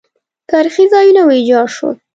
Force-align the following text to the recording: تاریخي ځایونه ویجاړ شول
تاریخي 0.51 0.85
ځایونه 0.93 1.21
ویجاړ 1.25 1.67
شول 1.75 1.95